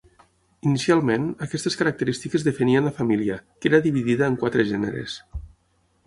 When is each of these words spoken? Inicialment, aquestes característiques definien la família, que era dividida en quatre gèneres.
Inicialment, 0.67 1.25
aquestes 1.47 1.75
característiques 1.81 2.45
definien 2.47 2.89
la 2.89 2.93
família, 3.01 3.37
que 3.59 3.69
era 3.71 3.81
dividida 3.89 4.31
en 4.31 4.39
quatre 4.45 4.65
gèneres. 4.71 5.19